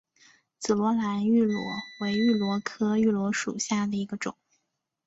[0.57, 1.53] 紫萝兰芋螺
[1.99, 4.35] 为芋螺科芋螺属下的一个种。